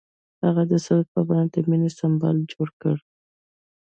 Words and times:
هغه 0.45 0.63
د 0.71 0.73
سرود 0.85 1.07
په 1.13 1.21
بڼه 1.27 1.45
د 1.53 1.55
مینې 1.69 1.89
سمبول 1.99 2.37
جوړ 2.53 2.67
کړ. 2.81 2.95